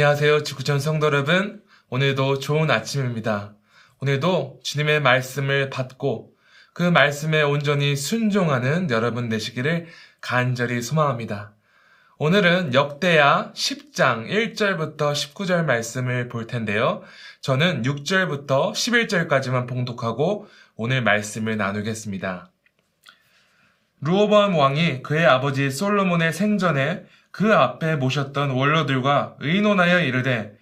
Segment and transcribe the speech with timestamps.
[0.00, 0.44] 안녕하세요.
[0.44, 1.60] 지구촌 성도 여러분.
[1.90, 3.52] 오늘도 좋은 아침입니다.
[3.98, 6.32] 오늘도 주님의 말씀을 받고
[6.72, 9.88] 그 말씀에 온전히 순종하는 여러분 되시기를
[10.22, 11.52] 간절히 소망합니다.
[12.16, 17.02] 오늘은 역대야 10장 1절부터 19절 말씀을 볼 텐데요.
[17.42, 22.50] 저는 6절부터 11절까지만 봉독하고 오늘 말씀을 나누겠습니다.
[24.00, 30.56] 루오밤 왕이 그의 아버지 솔로몬의 생전에 그 앞에 모셨던 원로들과 의논하여 이르되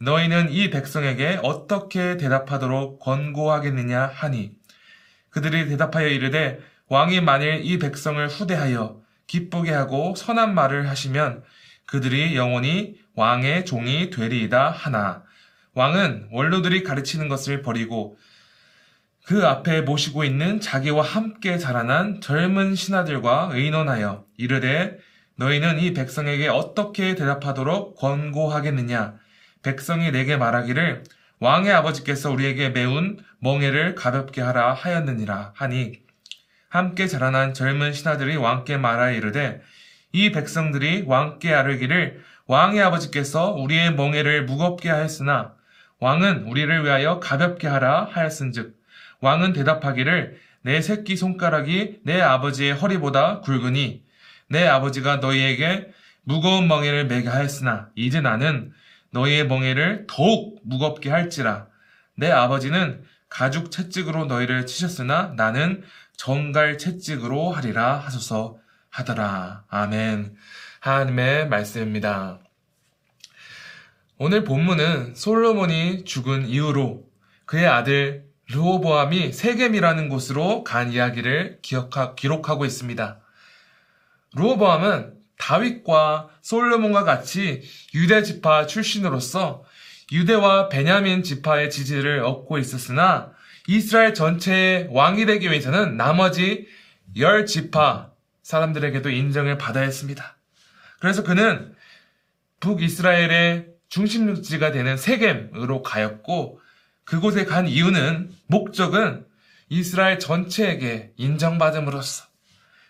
[0.00, 4.52] 너희는 이 백성에게 어떻게 대답하도록 권고하겠느냐 하니?
[5.30, 11.42] 그들이 대답하여 이르되 왕이 만일 이 백성을 후대하여 기쁘게 하고 선한 말을 하시면
[11.86, 15.22] 그들이 영원히 왕의 종이 되리이다 하나.
[15.74, 18.16] 왕은 원로들이 가르치는 것을 버리고
[19.24, 24.98] 그 앞에 모시고 있는 자기와 함께 자라난 젊은 신하들과 의논하여 이르되
[25.36, 29.14] 너희는 이 백성에게 어떻게 대답하도록 권고하겠느냐?
[29.62, 31.02] 백성이 내게 말하기를
[31.40, 36.00] 왕의 아버지께서 우리에게 매운 멍해를 가볍게 하라 하였느니라 하니
[36.68, 39.60] 함께 자라난 젊은 신하들이 왕께 말하여 이르되
[40.12, 45.54] 이 백성들이 왕께 아르기를 왕의 아버지께서 우리의 멍해를 무겁게 하였으나
[45.98, 48.76] 왕은 우리를 위하여 가볍게 하라 하였은즉
[49.20, 54.03] 왕은 대답하기를 내 새끼 손가락이 내 아버지의 허리보다 굵으니
[54.48, 55.92] 내 아버지가 너희에게
[56.22, 58.72] 무거운 멍에를 매게 하였으나 이제 나는
[59.10, 61.66] 너희의 멍에를 더욱 무겁게 할지라
[62.16, 65.82] 내 아버지는 가죽 채찍으로 너희를 치셨으나 나는
[66.16, 68.58] 정갈 채찍으로 하리라 하소서
[68.90, 69.64] 하더라.
[69.68, 70.36] 아멘.
[70.78, 72.38] 하나님의 말씀입니다.
[74.18, 77.04] 오늘 본문은 솔로몬이 죽은 이후로
[77.46, 83.20] 그의 아들 르호보암이 세겜이라는 곳으로 간 이야기를 기억하, 기록하고 있습니다.
[84.36, 87.62] 루호보암은 다윗과 솔로몬과 같이
[87.94, 89.64] 유대 지파 출신으로서
[90.12, 93.32] 유대와 베냐민 지파의 지지를 얻고 있었으나
[93.66, 96.66] 이스라엘 전체의 왕이 되기 위해서는 나머지
[97.16, 98.10] 열 지파
[98.42, 100.36] 사람들에게도 인정을 받아야 했습니다.
[101.00, 101.74] 그래서 그는
[102.60, 106.60] 북이스라엘의 중심지가 되는 세겜으로 가였고
[107.04, 109.26] 그곳에 간 이유는 목적은
[109.68, 112.26] 이스라엘 전체에게 인정받음으로써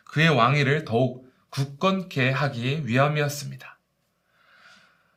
[0.04, 3.78] 그의 왕위를 더욱 굳건케 하기 위함이었습니다.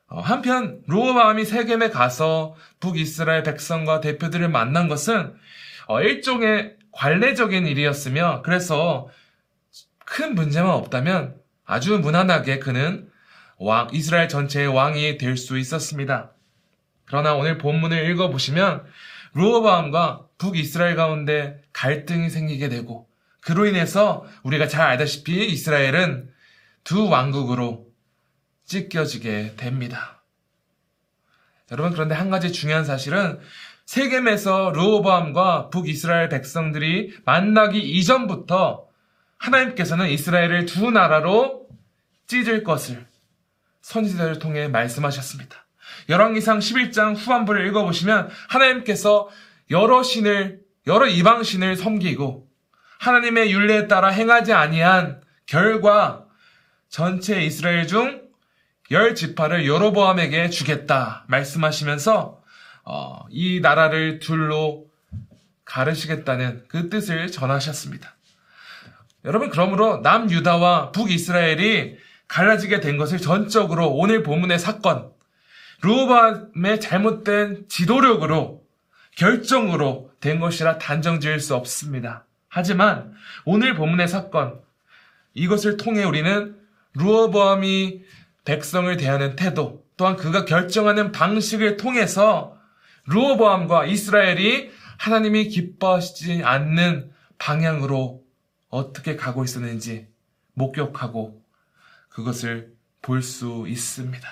[0.09, 5.35] 어, 한편 로호바암이 세겜에 가서 북이스라엘 백성과 대표들을 만난 것은
[5.87, 9.09] 어, 일종의 관례적인 일이었으며 그래서
[10.05, 13.09] 큰 문제만 없다면 아주 무난하게 그는
[13.57, 16.31] 왕, 이스라엘 전체의 왕이 될 수 있었습니다.
[17.05, 18.85] 그러나 오늘 본문을 읽어보시면
[19.33, 23.09] 로호바암과 북이스라엘 가운데 갈등이 생기게 되고
[23.47, 26.29] 그로 인해서 우리가 잘 알다시피 이스라엘은
[26.83, 27.87] 두 왕국으로
[28.65, 30.21] 찢겨지게 됩니다.
[31.71, 33.39] 여러분 그런데 한 가지 중요한 사실은
[33.85, 38.85] 세겜에서 르호보암과 북이스라엘 백성들이 만나기 이전부터
[39.37, 41.69] 하나님께서는 이스라엘을 두 나라로
[42.25, 43.07] 찢을 것을
[43.79, 45.55] 선지자를 통해 말씀하셨습니다.
[46.09, 49.29] 열왕기상 11장 후반부를 읽어보시면 하나님께서
[49.71, 52.46] 여러 신을 여러 이방 신을 섬기고
[52.99, 56.25] 하나님의 윤례에 따라 행하지 아니한 결과
[56.89, 58.27] 전체 이스라엘 중
[58.89, 62.41] 열 지파를 여로보암에게 주겠다 말씀하시면서
[62.85, 64.85] 어, 이 나라를 둘로
[65.65, 68.15] 가르시겠다는 그 뜻을 전하셨습니다.
[69.25, 71.97] 여러분 그러므로 남유다와 북이스라엘이
[72.29, 75.11] 갈라지게 된 것을 전적으로 오늘 본문의 사건
[75.81, 78.63] 루호밤의 잘못된 지도력으로
[79.17, 82.25] 결정으로 된 것이라 단정 지을 수 없습니다.
[82.57, 83.13] 하지만
[83.45, 84.59] 오늘 본문의 사건
[85.35, 86.57] 이것을 통해 우리는
[86.95, 88.01] 루어보암이
[88.45, 92.57] 백성을 대하는 태도 또한 그가 결정하는 방식을 통해서
[93.05, 98.23] 루어보암과 이스라엘이 하나님이 기뻐하시지 않는 방향으로
[98.69, 100.07] 어떻게 가고 있었는지
[100.55, 101.43] 목격하고
[102.09, 102.73] 그것을
[103.03, 104.27] 볼 수 있습니다.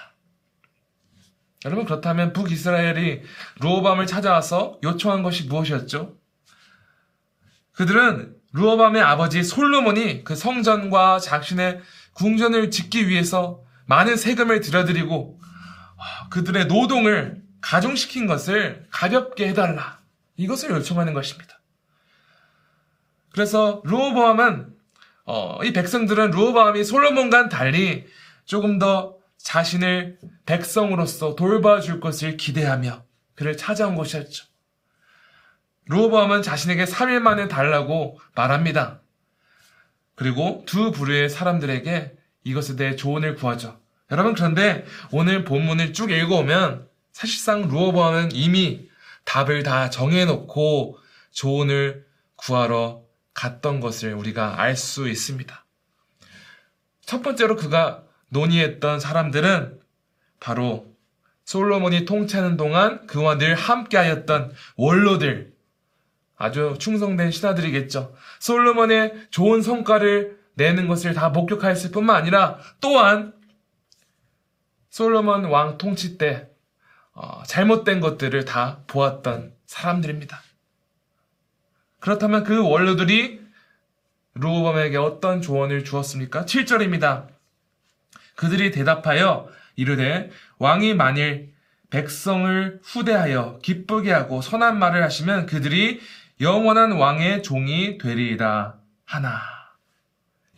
[1.66, 3.22] 여러분 그렇다면 북이스라엘이
[3.62, 6.25] 루어밤을 찾아와서 요청한 것이 무엇이었죠?
[7.76, 11.82] 그들은 루어밤의 아버지 솔로몬이 그 성전과 자신의
[12.14, 15.40] 궁전을 짓기 위해서 많은 세금을 들여드리고
[15.98, 20.00] 아, 그들의 노동을 가중시킨 것을 가볍게 해달라.
[20.38, 21.60] 이것을 요청하는 것입니다.
[23.32, 24.74] 그래서 루어밤은
[25.26, 28.06] 어, 이 백성들은 루어밤이 솔로몬과는 달리
[28.46, 34.46] 조금 더 자신을 백성으로서 돌봐줄 것을 기대하며 그를 찾아온 것이었죠.
[35.88, 39.00] 루호보암은 자신에게 3일 만에 달라고 말합니다.
[40.16, 43.80] 그리고 두 부류의 사람들에게 이것에 대해 조언을 구하죠.
[44.12, 48.90] 여러분 그런데 오늘 본문을 쭉 읽어오면 사실상 루어버는 이미
[49.26, 51.00] 답을 다 정해놓고
[51.32, 52.06] 조언을
[52.36, 53.02] 구하러
[53.34, 55.66] 갔던 것을 우리가 알 수 있습니다.
[57.06, 59.80] 첫 번째로 그가 논의했던 사람들은
[60.40, 60.96] 바로
[61.44, 65.54] 솔로몬이 통치하는 동안 그와 늘 함께하였던 원로들,
[66.46, 68.16] 아주 충성된 신하들이겠죠.
[68.40, 73.34] 솔로몬의 좋은 성과를 내는 것을 다 목격하였을 뿐만 아니라 또한
[74.90, 76.48] 솔로몬 왕 통치 때
[77.14, 80.42] 어, 잘못된 것들을 다 보았던 사람들입니다.
[82.00, 83.42] 그렇다면 그 원로들이
[84.36, 86.46] 루호범에게 어떤 조언을 주었습니까?
[86.46, 87.28] 7절입니다.
[88.36, 91.54] 그들이 대답하여 이르되 왕이 만일
[91.90, 96.02] 백성을 후대하여 기쁘게 하고 선한 말을 하시면 그들이
[96.42, 99.42] 영원한 왕의 종이 되리이다 하나.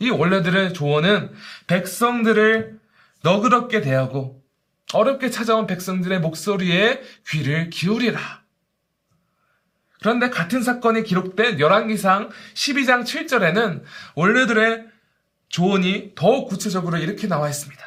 [0.00, 1.32] 이 원래들의 조언은
[1.66, 2.78] 백성들을
[3.22, 4.42] 너그럽게 대하고
[4.92, 8.18] 어렵게 찾아온 백성들의 목소리에 귀를 기울이라.
[10.00, 13.82] 그런데 같은 사건이 기록된 열왕기상 12장 7절에는
[14.14, 14.86] 원래들의
[15.48, 17.82] 조언이 더욱 구체적으로 이렇게 나와 있습니다.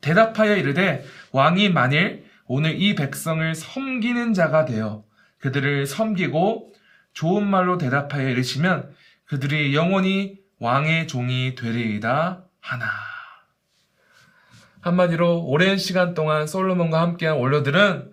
[0.00, 5.04] 대답하여 이르되 왕이 만일 오늘 이 백성을 섬기는 자가 되어
[5.38, 6.72] 그들을 섬기고
[7.12, 8.94] 좋은 말로 대답하여 이르시면
[9.24, 12.86] 그들이 영원히 왕의 종이 되리이다 하나.
[14.80, 18.12] 한마디로 오랜 시간 동안 솔로몬과 함께한 원로들은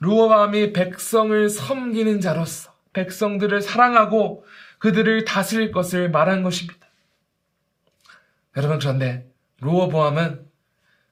[0.00, 4.44] 루어밤이 백성을 섬기는 자로서 백성들을 사랑하고
[4.78, 6.86] 그들을 다스릴 것을 말한 것입니다.
[8.56, 9.26] 여러분 그런데
[9.60, 10.46] 루어보암은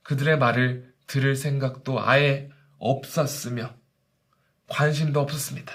[0.02, 3.74] 그들의 말을 들을 생각도 아예 없었으며
[4.72, 5.72] 관심도 없었습니다.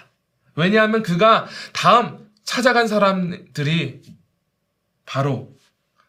[0.56, 4.02] 왜냐하면 그가 다음 찾아간 사람들이
[5.06, 5.56] 바로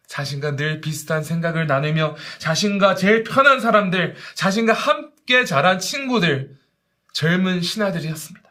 [0.06, 6.56] 자신과 늘 비슷한 생각을 나누며 자신과 제일 편한 사람들, 자신과 함께 자란 친구들,
[7.12, 8.48] 젊은 신하들이었습니다.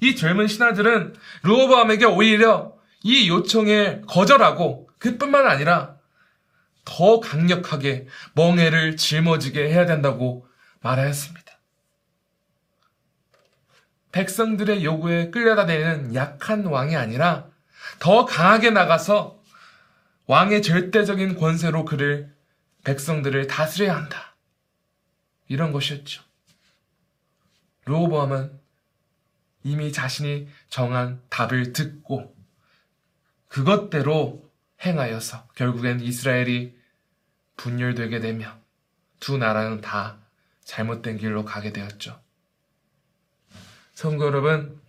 [0.00, 5.96] 이 젊은 신하들은 루어밤에게 오히려 이 요청에 거절하고 그뿐만 아니라
[6.86, 10.46] 더 강력하게 멍해를 짊어지게 해야 된다고
[10.80, 11.49] 말하였습니다.
[14.20, 17.48] 백성들의 요구에 끌려다니는 약한 왕이 아니라
[18.00, 19.42] 더 강하게 나가서
[20.26, 22.30] 왕의 절대적인 권세로 그를
[22.84, 24.36] 백성들을 다스려야 한다.
[25.48, 26.22] 이런 것이었죠.
[27.86, 28.60] 로보암은
[29.62, 32.36] 이미 자신이 정한 답을 듣고
[33.48, 34.50] 그것대로
[34.84, 36.76] 행하여서 결국엔 이스라엘이
[37.56, 38.58] 분열되게 되며
[39.18, 40.18] 두 나라는 다
[40.64, 42.20] 잘못된 길로 가게 되었죠.
[44.00, 44.80] 성도 여러분,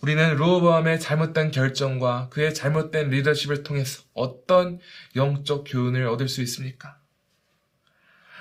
[0.00, 4.78] 우리는 루어보암의 잘못된 결정과 그의 잘못된 리더십을 통해서 어떤
[5.16, 6.96] 영적 교훈을 얻을 수 있습니까?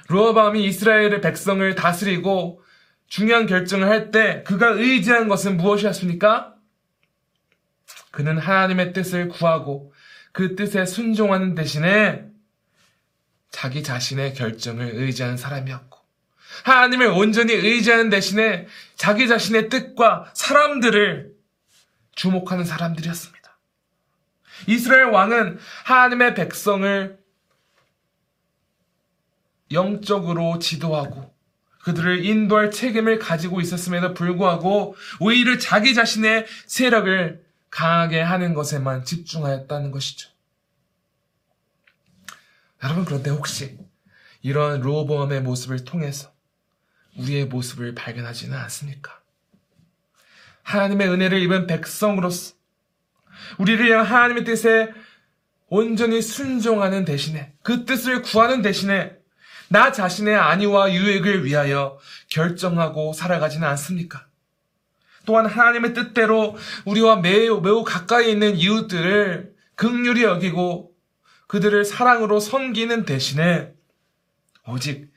[0.08, 2.64] 루어밤이 이스라엘의 백성을 다스리고
[3.08, 6.56] 중요한 결정을 할 때 그가 의지한 것은 무엇이었습니까?
[8.12, 9.92] 그는 하나님의 뜻을 구하고
[10.32, 12.28] 그 뜻에 순종하는 대신에
[13.52, 16.05] 자기 자신의 결정을 의지하는 사람이었고
[16.64, 21.34] 하나님을 온전히 의지하는 대신에 자기 자신의 뜻과 사람들을
[22.16, 23.36] 주목하는 사람들이었습니다.
[24.68, 27.20] 이스라엘 왕은 하나님의 백성을
[29.72, 31.34] 영적으로 지도하고
[31.84, 40.30] 그들을 인도할 책임을 가지고 있었음에도 불구하고 오히려 자기 자신의 세력을 강하게 하는 것에만 집중하였다는 것이죠.
[42.84, 43.78] 여러분 그런데 혹시
[44.42, 46.35] 이런 로보암의 모습을 통해서
[47.18, 49.22] 우리의 모습을 발견하지는 않습니까?
[50.64, 52.56] 하나님의 은혜를 입은 백성으로서
[53.58, 54.92] 우리를 향한 하나님의 뜻에
[55.68, 59.16] 온전히 순종하는 대신에 그 뜻을 구하는 대신에
[59.68, 64.28] 나 자신의 안위와 유익을 위하여 결정하고 살아가지는 않습니까?
[65.26, 66.56] 또한 하나님의 뜻대로
[66.86, 70.94] 우리와 매우, 매우 가까이 있는 이웃들을 극률히 여기고
[71.48, 73.74] 그들을 사랑으로 섬기는 대신에
[74.68, 75.12] 오직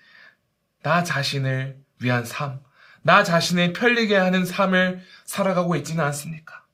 [0.82, 2.60] 나 자신을 위한 삶,
[3.02, 6.64] 나 자신을 편리게 하는 삶을 살아가고 있지는 않습니까?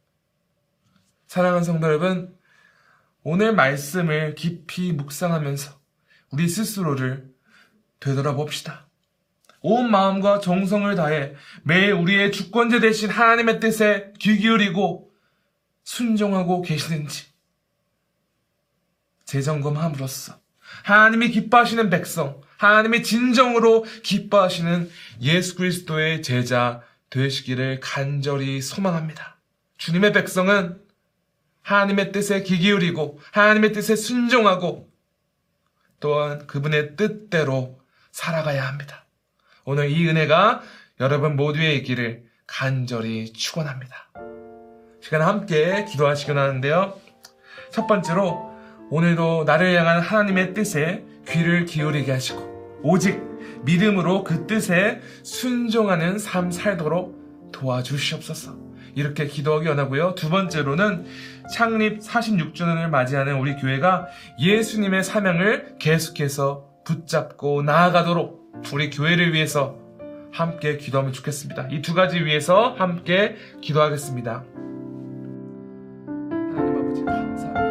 [1.26, 2.36] 사랑하는 성도 여러분,
[3.22, 5.80] 오늘 말씀을 깊이 묵상하면서
[6.30, 7.32] 우리 스스로를
[8.00, 8.86] 되돌아봅시다.
[9.60, 15.10] 온 마음과 정성을 다해 매일 우리의 주권자 되신 하나님의 뜻에 귀 기울이고
[15.84, 17.32] 순종하고 계시는지
[19.24, 20.38] 재점검함으로써
[20.82, 24.90] 하나님이 기뻐하시는 백성, 하나님이 진정으로 기뻐하시는
[25.23, 29.37] 예수 그리스도의 제자 되시기를 간절히 소망합니다.
[29.78, 30.80] 주님의 백성은
[31.62, 34.88] 하나님의 뜻에 귀 기울이고 하나님의 뜻에 순종하고
[36.00, 37.80] 또한 그분의 뜻대로
[38.11, 39.06] 살아가야 합니다.
[39.64, 40.62] 오늘 이 은혜가
[41.00, 44.11] 여러분 모두의 있기를 간절히 축원합니다.
[45.00, 46.99] 시간 함께 기도하시긴 하는데요.
[47.71, 48.52] 첫 번째로
[48.90, 52.53] 오늘도 나를 향한 하나님의 뜻에 귀를 기울이게 하시고
[52.84, 53.20] 오직
[53.64, 58.62] 믿음으로 그 뜻에 순종하는 삶 살도록 도와주시옵소서.
[58.94, 60.14] 이렇게 기도하기 원하고요.
[60.14, 61.06] 두 번째로는
[61.52, 64.06] 창립 46주년을 맞이하는 우리 교회가
[64.38, 69.76] 예수님의 사명을 계속해서 붙잡고 나아가도록 우리 교회를 위해서
[70.30, 71.68] 함께 기도하면 좋겠습니다.
[71.70, 74.44] 이 두 가지 위해서 함께 기도하겠습니다.
[76.06, 77.63] 하나님 아버지 감사합니다.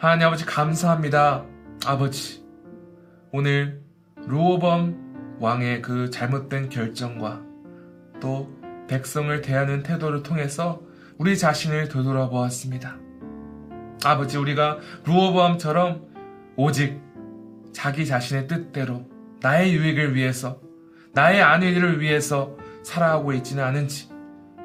[0.00, 1.44] 하나님 아버지 감사합니다.
[1.84, 2.46] 아버지
[3.32, 3.82] 오늘
[4.28, 7.42] 루오범 왕의 그 잘못된 결정과
[8.20, 8.48] 또
[8.86, 10.80] 백성을 대하는 태도를 통해서
[11.18, 12.96] 우리 자신을 되돌아보았습니다.
[14.04, 16.06] 아버지 우리가 루오보암처럼
[16.54, 17.02] 오직
[17.72, 19.04] 자기 자신의 뜻대로
[19.40, 20.60] 나의 유익을 위해서
[21.12, 24.08] 나의 안위를 위해서 살아가고 있지는 않은지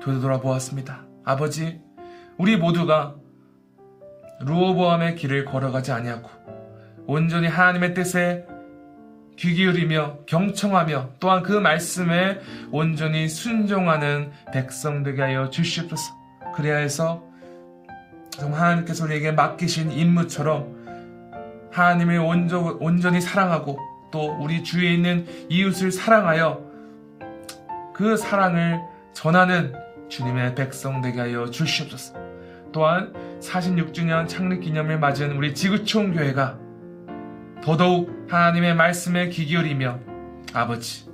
[0.06, 1.08] 되돌아보았습니다.
[1.25, 1.82] 아버지
[2.38, 3.16] 우리 모두가
[4.42, 6.30] 루오보암의 길을 걸어가지 아니하고
[7.06, 8.46] 온전히 하나님의 뜻에
[9.36, 12.40] 귀 기울이며 경청하며 또한 그 말씀에
[12.72, 16.13] 온전히 순종하는 백성 되게 하여 주시옵소서.
[16.56, 17.24] 그래야 해서
[18.32, 23.80] 정말 하나님께서 우리에게 맡기신 임무처럼 하나님을 온전, 온전히 사랑하고
[24.12, 26.63] 또 우리 주위에 있는 이웃을 사랑하여
[27.96, 28.80] 그 사랑을
[29.13, 29.74] 전하는
[30.10, 32.13] 주님의 백성 되게 하여 주시옵소서.
[32.72, 33.13] 또한
[33.44, 36.58] 46주년 창립 기념을 맞은 우리 지구촌 교회가
[37.62, 40.00] 더더욱 하나님의 말씀에 귀 기울이며
[40.54, 41.06] 아버지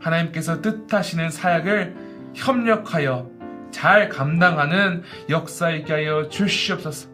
[0.00, 1.94] 하나님께서 뜻하시는 사역을
[2.34, 3.30] 협력하여
[3.70, 7.08] 잘 감당하는 역사 있게 하여 주시옵소서.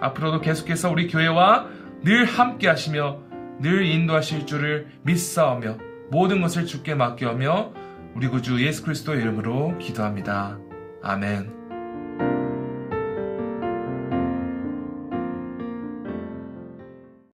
[0.00, 1.66] 앞으로도 계속해서 우리 교회와
[2.02, 3.20] 늘 함께 하시며
[3.60, 5.78] 늘 인도하실 줄을 믿사오며
[6.10, 7.72] 모든 것을 주께 맡겨오며
[8.14, 10.58] 우리 구주 예수 그리스도의 이름으로 기도합니다.
[11.02, 11.57] 아멘.